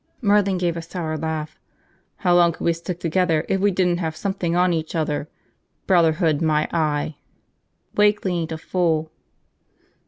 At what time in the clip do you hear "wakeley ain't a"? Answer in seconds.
7.95-8.57